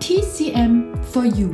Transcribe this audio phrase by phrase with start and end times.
[0.00, 1.50] TCM for You.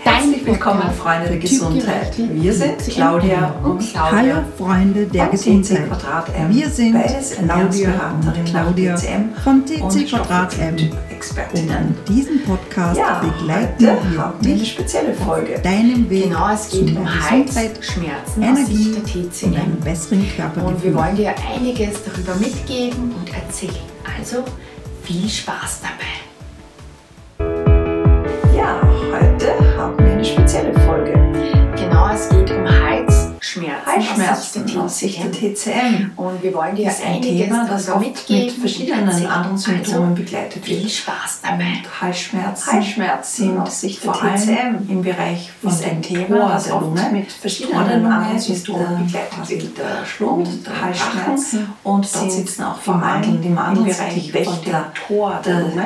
[0.00, 2.12] Herzlich willkommen, Freunde der Gesundheit.
[2.18, 4.12] Wir sind Claudia und Claudia.
[4.12, 5.88] Hallo, Freunde der Gesundheit.
[6.50, 6.96] Wir sind
[7.46, 8.96] Claudia und Claudia
[9.42, 10.76] von TC Quadrat M.
[11.54, 15.58] Und in diesem Podcast ja, begleiten wir dich eine spezielle Folge.
[15.62, 18.94] deinem Weg genau, es geht um Gesundheit, Schmerzen, Energie
[19.42, 20.66] und einen besseren Körper.
[20.66, 23.74] Und wir wollen dir einiges darüber mitgeben und erzählen.
[24.18, 24.44] Also
[25.02, 26.13] viel Spaß dabei.
[30.24, 30.73] spezielle
[33.62, 33.86] Halsschmerzen.
[33.86, 36.10] Halsschmerzen aus Sicht der TCM.
[36.16, 38.18] Und wir wollen dir das ja ein Thema, das auch mit
[38.52, 40.80] verschiedenen anderen Symptomen also, begleitet wird.
[40.80, 41.82] Viel Spaß dabei.
[42.00, 47.12] Halsschmerzen, Halsschmerzen sind aus Sicht der TCM im Bereich von ist ein Thema, das oft
[47.12, 49.78] mit verschiedenen anderen Symptomen begleitet wird.
[49.78, 54.64] Der Schlund, der Halsschmerzen und dort sitzen auch die Mandeln, die Mandeln sind Bereich von
[54.64, 55.40] der Tor,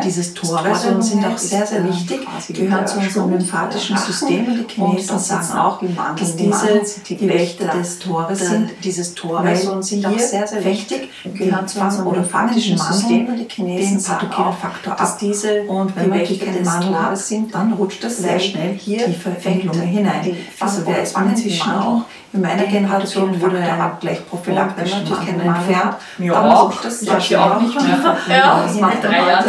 [0.05, 2.20] dieses Torus und sind auch sehr, sehr wichtig.
[2.48, 5.80] Gehören zu unserem lymphatischen System und die Chinesen sagen auch,
[6.16, 10.64] dass diese die Wächter Fechter des Tores sind, dieses Tores und sind auch sehr, sehr
[10.64, 14.98] wichtig, gehören zu unserem oder faktischen System und die Chinesen sagen auch, Faktor ab.
[14.98, 19.06] dass diese und wenn die gegen Mangel hat, sind, dann rutscht das sehr schnell hier
[19.06, 20.37] tiefer in die Lunge hinein.
[20.61, 22.03] Also wer ist inzwischen auch?
[22.33, 25.97] In meiner Generation wurde der gleich prophylaktisch natürlich entfernt.
[26.19, 28.17] Ja, aber auch das ist ja, auch nicht mehr.
[28.28, 29.48] Ja, das macht drei Jahre.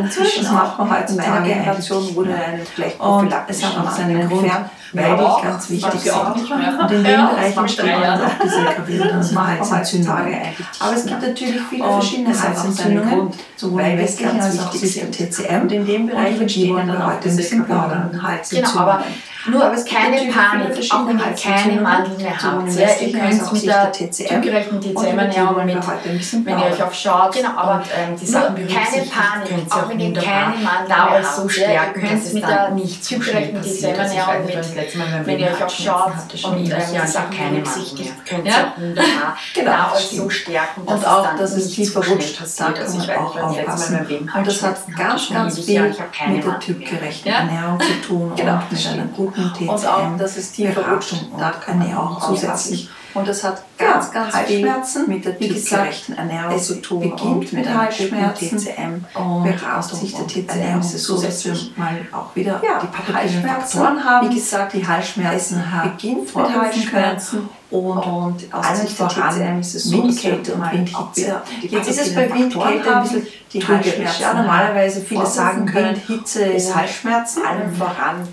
[0.00, 3.56] Inzwischen macht man halt in meiner Generation wurde ein Abgleich prophylaktisch.
[3.56, 4.50] Es hat auch seinen Grund,
[4.92, 6.14] weil ich ganz wichtig sind.
[6.14, 9.10] Und in dem gleichen auch abgesenkt wird.
[9.10, 10.66] dann war heutzutage eigentlich.
[10.78, 15.62] Aber es gibt natürlich viele verschiedene Heizentzündungen, sowohl bei westlichen als auch im TCM.
[15.62, 19.04] Und in dem Bereich entstehen dann auch diese Blauen Heizentzündungen.
[19.46, 21.80] Nur aber es keine Panik, auch wenn ihr keine ne?
[21.80, 22.74] Mandeln mehr habt.
[22.74, 27.50] Ja, ihr könnt es mit der tügerechnen TCM-Ernährung mit, halt wenn ihr euch aufschaut genau,
[27.56, 31.22] aber und ähm, die Sachen berücksichtigt, keine Panik, auch, auch wenn ihr keine Mandeln mehr
[31.22, 31.36] habt.
[31.36, 33.98] so stärken, ja, dass es mit dann nicht zu schnell passiert.
[33.98, 36.12] Also ich weiß nicht, das letzte Mal, wenn ihr euch aufschaut
[36.44, 41.06] und ähm, die Sachen keine berücksichtigt, könnt ihr auch wunderbar genau, euch so stärken, Und
[41.06, 42.80] auch, dass es dann nicht hat, sagt passiert.
[42.80, 46.58] Also ich weiß nicht, das letzte Mal, Und das hat ganz, ganz viel mit der
[46.60, 51.42] typgerechten Ernährung zu tun und mit einer guten Gruppen, und auch das System Beratung und
[51.42, 56.80] auch zusätzlich und das hat ganz, ja, ganz Halsschmerzen viel mit der tiergerechten Ernährung zu
[56.80, 57.00] tun.
[57.00, 58.58] Beginnt mit, mit Halsschmerzen.
[58.58, 64.30] TCM beraubt sich der TCM so, dass wir mal auch wieder ja, die pathologischen haben.
[64.30, 67.48] Wie gesagt, die Halsschmerzen beginnt mit Halsschmerzen.
[67.70, 71.42] Und, und aus Sicht der TCM ist es so, Windkälte und Windhitze.
[71.62, 74.22] Jetzt ist es bei Windkälte ein bisschen die Halsschmerzen.
[74.22, 77.42] Ja, normalerweise viele sagen können, Hitze ist Halsschmerzen.
[77.44, 78.28] Allem voran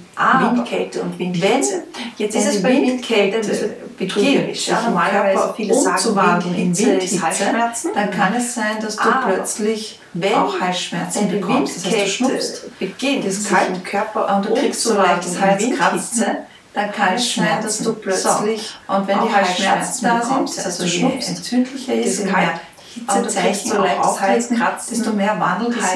[0.56, 1.84] Windkälte und Windhitze.
[2.18, 7.22] Jetzt ist es bei Windkälte ein bisschen begierig, ja, im Körper viele umzuwagen in Windhitze,
[7.22, 10.00] Windhitze dann kann es sein, dass du Aber plötzlich
[10.36, 11.78] auch Halsschmerzen bekommst.
[11.78, 16.26] Das heißt, du schnupfst, beginnt das kalt im Körper und du kriegst so leichtes Halskratzen.
[16.74, 18.94] Dann kann es sein, dass du plötzlich, so.
[18.94, 22.60] und wenn die Halsschmerzen da sind, also je entzündlicher ist, je mehr
[22.94, 25.92] Hitze du kriegst, so leichtes Halskratzen, desto mehr wandelt es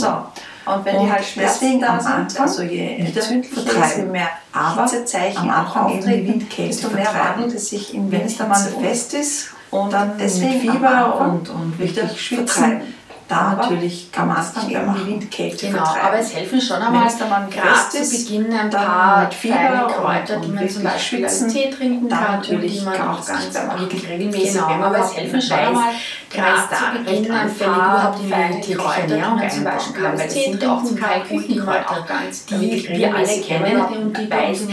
[0.00, 0.32] sich.
[0.66, 5.50] Und wenn und die halt Schmerzen da sind, also je älter desto mehr Hitzezeichen am
[5.50, 9.92] Anfang auftreten, desto mehr wandelt es sich in Wenn es dann mal fest ist und
[9.92, 12.80] dann deswegen Fieber und, und, und richtig schwitzen,
[13.28, 15.06] da natürlich kann man es dann eher machen.
[15.06, 16.08] Windkälte genau, vertreiben.
[16.08, 17.08] aber es helfen schon einmal,
[17.50, 22.08] gerade zu Beginn ein paar mit Fieber Kräuter, die man zum Beispiel als Tee trinken
[22.08, 25.58] kann und die man auch ganz wirklich regelmäßig genau, wenn man aber es helfen schon
[25.58, 25.92] einmal,
[26.30, 31.22] gerade zu Beginn ein paar feine Kräuter, die man zum Beispiel als Tee trinken kann,
[31.24, 32.04] Küchenkräuter,
[32.50, 34.68] die wir alle kennen und die weißen,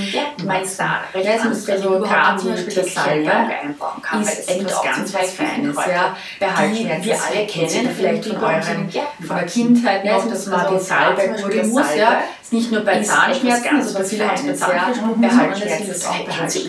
[0.45, 3.31] mein Star, also gerade zum Beispiel das Salbe
[4.21, 8.42] ist etwas ganz Feines, ja, behalten wir alle kennen, vielleicht von
[9.25, 12.23] von der Kindheit noch, dass man den Salbeck, Salbeck, muss, ja,
[12.53, 16.25] nicht nur bei Zahnschmerzen, also bei vielen haben es bei Zahnschmerzen, sondern es ist auch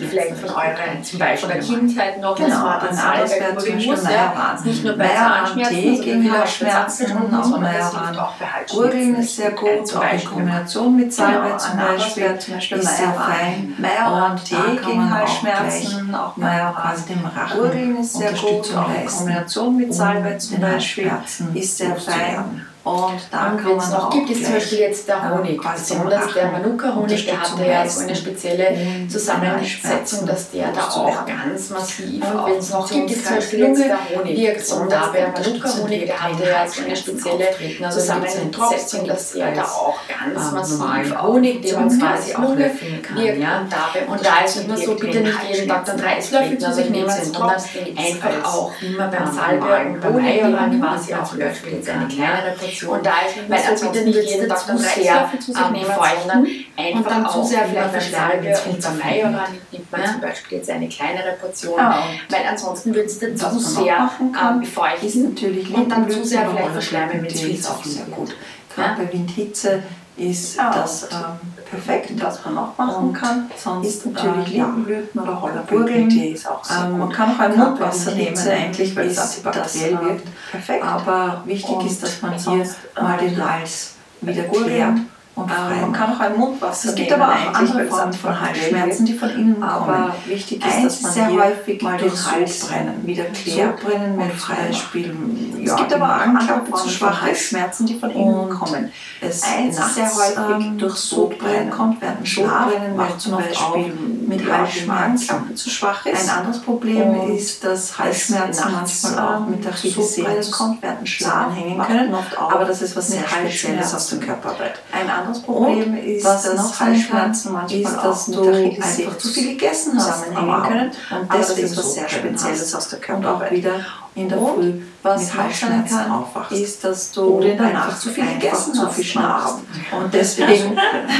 [0.09, 3.75] Vielleicht von eurer zum Beispiel von der Kindheit noch, genau, das war dann alles bei
[3.75, 8.75] muss, ja, nicht nur bei Zahnschmerzen, sondern viele auch bei Zahnschmerzen, das hilft auch Behaltsschmerzen.
[8.75, 13.13] Gurgeln ist sehr äh, gut, auch in Kombination mit genau, Salbe zum Beispiel, ist sehr
[13.13, 13.75] fein.
[13.77, 14.55] Meierhahn Tee
[14.85, 17.59] gegen Halsschmerzen, auch Meierhahn dem Rachen.
[17.59, 21.11] Gurgeln ist sehr gut, auch in Kombination mit Salbe zum Beispiel,
[21.53, 22.65] ist sehr fein.
[22.85, 26.31] Und dann und kann man noch auch gibt es zum Beispiel jetzt der Honig, besonders
[26.35, 28.77] der Manuka-Honig, der hat ja so eine spezielle
[29.09, 33.83] Zusammensetzung, dass der da auch ganz massiv auf uns noch gibt es zum Beispiel jetzt
[33.83, 37.47] der Honig, wirkt und da der Manuka-Honig, der hat ja so eine spezielle
[37.89, 43.17] Zusammensetzung, dass der da auch ganz massiv Honig, den man quasi auch löffeln kann.
[43.17, 47.09] Und da ist immer so, bitte nicht jeden Tag dann drei Esslöffel zu sich nehmen,
[47.09, 47.51] sondern
[47.97, 53.13] einfach auch immer beim Salbe und beim Eierland quasi auch löffeln, eine kleinere und da
[53.27, 58.81] ist drei Esslöffel zu sich nehmen, sondern einfach und dann zu sehr vielleicht Salbe und
[58.99, 63.35] Majoran nimmt man zum Beispiel jetzt eine kleinere Portion, ah, weil ansonsten wird es dann
[63.35, 65.35] zu sehr ähm, befeuchten
[65.73, 67.73] und dann zu sehr vielleicht verschleimen mit viel zu.
[67.83, 68.35] Sehr gut.
[68.73, 69.83] Gerade bei Windhitze
[70.17, 73.51] ist ah, das ähm, perfekt, was man auch machen kann.
[73.57, 76.09] Sonst ist natürlich äh, Lindenblüten oder Hollerburgeln.
[76.09, 80.01] ist auch sehr ähm, Man kann auch ein Mundwasser nehmen, eigentlich, weil es antibakteriell äh,
[80.01, 80.27] wirkt.
[80.51, 80.83] Perfekt.
[80.83, 82.69] Aber wichtig ist, dass man hier
[83.01, 84.99] mal den Hals wieder klärt
[85.35, 89.05] und ähm, man kann auch ein Mundwasser Es gibt aber auch andere Formen von Halsschmerzen,
[89.05, 90.13] die von innen aber kommen.
[90.27, 93.79] wichtig ist, dass man sehr häufig mal den Hals brennen, wieder klärt.
[93.79, 95.15] Sodbrennen mit Beispiel.
[95.59, 98.91] Ja, es gibt aber auch andere Formen von Halsschmerzen, die von innen kommen.
[99.19, 103.93] Es Eins sehr häufig ähm, durch Sodbrennen kommt, während Schlafbrennen macht zum Beispiel
[104.27, 106.29] mit Halsschmerzen zu schwach ist.
[106.29, 111.81] Ein anderes Problem ist, dass Halsschmerzen manchmal auch mit der Sodbrennen kommt, während Schlaf hängen
[111.81, 112.15] können.
[112.37, 114.79] Aber das ist was sehr Spezielles aus dem Körperarbeit
[115.15, 119.49] anderes Problem und ist, was dass noch Halsschmerzen manchmal ist, dass du einfach zu viel
[119.49, 120.91] gegessen hast zusammenhängen können.
[121.21, 123.51] Und das ist was sehr Spezielles aus der Körperarbeit.
[123.51, 123.85] Und auch wieder
[124.15, 126.51] in der Früh was mit Halsschmerzen kann, aufwachst.
[126.51, 129.57] ist, dass du oder einfach zu viel gegessen hast, zu viel schnarchst.
[129.91, 130.77] Und deswegen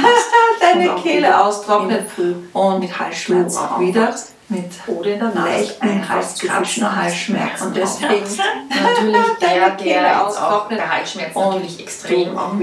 [0.60, 2.08] deine Kehle austrocknet
[2.52, 4.14] und mit Halsschmerzen auch wieder
[4.48, 7.66] mit oder in der leichten Halskratzen, Halsschmerzen.
[7.66, 8.24] Und deswegen
[8.68, 12.54] natürlich der, der auch bei Halsschmerzen natürlich extrem auch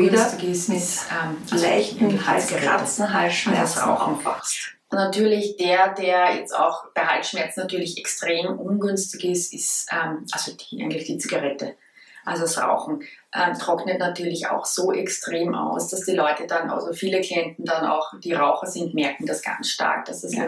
[0.44, 4.74] ist, mit ähm, also leichten Halskratzen, Halsschmerzen also auch anfachst.
[4.94, 10.82] Natürlich der, der jetzt auch bei Halsschmerzen natürlich extrem ungünstig ist, ist ähm, also die,
[10.82, 11.76] eigentlich die Zigarette.
[12.26, 13.04] Also das Rauchen
[13.36, 17.86] ähm, trocknet natürlich auch so extrem aus, dass die Leute dann, also viele Klienten dann
[17.86, 20.48] auch, die Raucher sind, merken das ganz stark, dass das ja.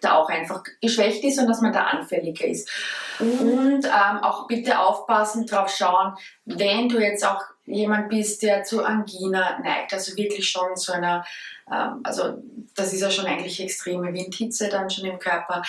[0.00, 2.70] Da auch einfach geschwächt ist und dass man da anfälliger ist.
[3.18, 6.14] Und ähm, auch bitte aufpassen, drauf schauen,
[6.46, 11.24] wenn du jetzt auch jemand bist, der zu Angina neigt, also wirklich schon zu einer
[11.70, 12.42] ähm, also
[12.74, 15.62] das ist ja schon eigentlich extreme Windhitze dann schon im Körper,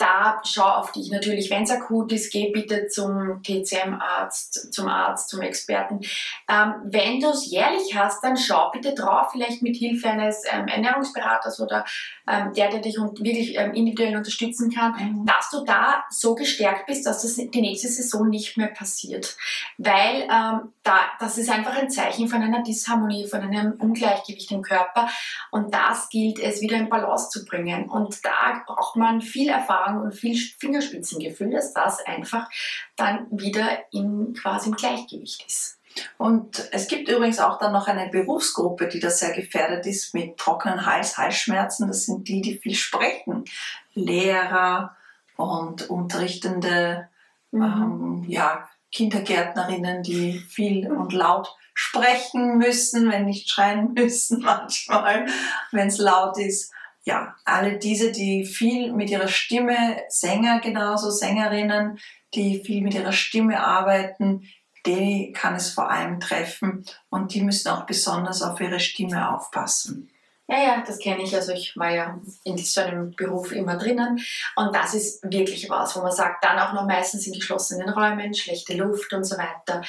[0.00, 5.28] da schau auf dich natürlich, wenn es akut ist, geh bitte zum TCM-Arzt, zum Arzt,
[5.28, 6.00] zum Experten.
[6.48, 10.68] Ähm, wenn du es jährlich hast, dann schau bitte drauf, vielleicht mit Hilfe eines ähm,
[10.68, 11.84] Ernährungsberaters oder
[12.26, 15.26] ähm, der, der dich wirklich ähm, individuell unterstützen kann, mhm.
[15.26, 19.36] dass du da so gestärkt bist, dass das die nächste Saison nicht mehr passiert.
[19.76, 24.62] Weil ähm, da, das ist einfach ein Zeichen von einer Disharmonie, von einem Ungleichgewicht im
[24.62, 25.08] Körper
[25.50, 27.88] und das gilt es wieder in Balance zu bringen.
[27.90, 32.48] Und da braucht man viel Erfahrung Erfahrung und viel Fingerspitzengefühl, dass das einfach
[32.96, 35.78] dann wieder in, quasi im Gleichgewicht ist.
[36.18, 40.36] Und es gibt übrigens auch dann noch eine Berufsgruppe, die da sehr gefährdet ist mit
[40.36, 41.88] trockenen Hals, Halsschmerzen.
[41.88, 43.44] Das sind die, die viel sprechen.
[43.94, 44.96] Lehrer
[45.36, 47.08] und unterrichtende
[47.50, 47.62] mhm.
[47.62, 55.26] ähm, ja, Kindergärtnerinnen, die viel und laut sprechen müssen, wenn nicht schreien müssen manchmal,
[55.72, 56.72] wenn es laut ist
[57.04, 61.98] ja, alle diese, die viel mit ihrer Stimme, Sänger genauso, Sängerinnen,
[62.34, 64.42] die viel mit ihrer Stimme arbeiten,
[64.86, 70.10] die kann es vor allem treffen und die müssen auch besonders auf ihre Stimme aufpassen.
[70.50, 71.32] Ja, ja, das kenne ich.
[71.32, 74.20] Also ich war ja in so einem Beruf immer drinnen.
[74.56, 78.34] Und das ist wirklich was, wo man sagt, dann auch noch meistens in geschlossenen Räumen,
[78.34, 79.80] schlechte Luft und so weiter.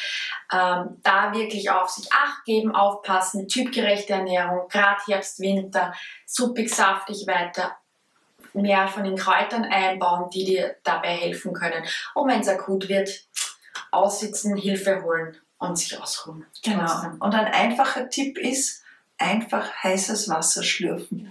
[0.53, 5.93] Ähm, da wirklich auf sich Acht geben, aufpassen, typgerechte Ernährung, gerade Herbst, Winter,
[6.27, 7.75] suppig, saftig weiter.
[8.53, 11.83] Mehr von den Kräutern einbauen, die dir dabei helfen können.
[12.13, 13.09] Und wenn es akut wird,
[13.89, 16.45] aussitzen, Hilfe holen und sich ausruhen.
[16.63, 17.13] Genau.
[17.19, 18.81] Und ein einfacher Tipp ist,
[19.21, 21.29] einfach heißes Wasser schlürfen.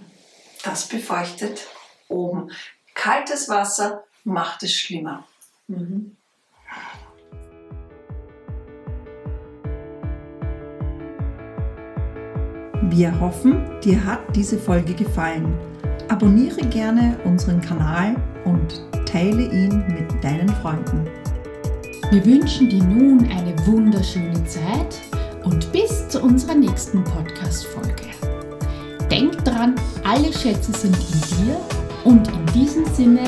[0.63, 1.67] Das befeuchtet
[2.07, 2.51] oben.
[2.93, 5.27] Kaltes Wasser macht es schlimmer.
[5.67, 6.15] Mhm.
[12.83, 15.57] Wir hoffen, dir hat diese Folge gefallen.
[16.09, 21.09] Abonniere gerne unseren Kanal und teile ihn mit deinen Freunden.
[22.11, 24.99] Wir wünschen dir nun eine wunderschöne Zeit
[25.43, 28.11] und bis zu unserer nächsten Podcast-Folge.
[29.09, 31.57] Denk dran, alle Schätze sind in dir
[32.03, 33.23] und in diesem Sinne,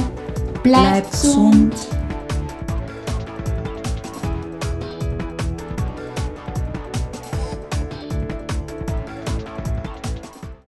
[0.63, 1.71] bleib, bleib gesund.
[1.71, 2.02] gesund